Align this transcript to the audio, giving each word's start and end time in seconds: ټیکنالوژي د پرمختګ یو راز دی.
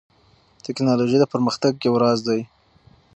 ټیکنالوژي 0.65 1.17
د 1.19 1.25
پرمختګ 1.33 1.73
یو 1.87 1.93
راز 2.03 2.19
دی. 2.27 2.41